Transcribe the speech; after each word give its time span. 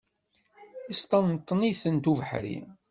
Yesṭenṭen-itent 0.89 2.09
ubeḥri. 2.11 2.57